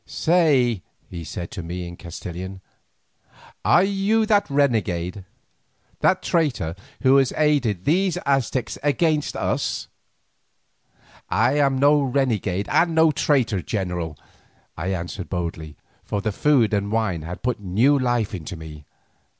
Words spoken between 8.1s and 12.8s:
Aztecs against us?" "I am no renegade